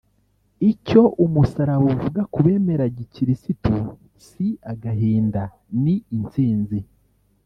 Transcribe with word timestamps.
icyo 0.71 1.01
umusaraba 1.25 1.85
uvuga 1.93 2.21
ku 2.33 2.39
bemera 2.45 2.85
gikirisitu 2.97 3.73
si 4.25 4.47
agahinda 4.71 5.41
ni 5.81 5.95
intsinzi 6.17 6.79